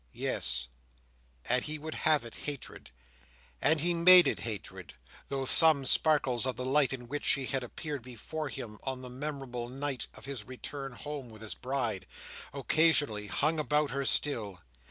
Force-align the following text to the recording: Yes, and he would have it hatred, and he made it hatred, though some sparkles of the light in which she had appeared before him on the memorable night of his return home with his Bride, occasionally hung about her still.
Yes, 0.13 0.67
and 1.45 1.63
he 1.63 1.77
would 1.77 1.93
have 1.93 2.25
it 2.25 2.33
hatred, 2.35 2.89
and 3.61 3.81
he 3.81 3.93
made 3.93 4.27
it 4.27 4.39
hatred, 4.39 4.95
though 5.27 5.45
some 5.45 5.85
sparkles 5.85 6.47
of 6.47 6.55
the 6.55 6.65
light 6.65 6.91
in 6.91 7.07
which 7.07 7.23
she 7.23 7.45
had 7.45 7.61
appeared 7.63 8.01
before 8.01 8.49
him 8.49 8.79
on 8.81 9.03
the 9.03 9.11
memorable 9.11 9.69
night 9.69 10.07
of 10.15 10.25
his 10.25 10.43
return 10.43 10.93
home 10.93 11.29
with 11.29 11.43
his 11.43 11.53
Bride, 11.53 12.07
occasionally 12.51 13.27
hung 13.27 13.59
about 13.59 13.91
her 13.91 14.03
still. 14.03 14.61